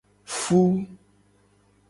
Fu. 0.41 0.63